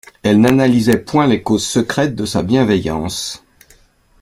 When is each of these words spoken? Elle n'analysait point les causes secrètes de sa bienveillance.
Elle 0.23 0.41
n'analysait 0.41 0.97
point 0.97 1.27
les 1.27 1.43
causes 1.43 1.63
secrètes 1.67 2.15
de 2.15 2.25
sa 2.25 2.41
bienveillance. 2.41 3.43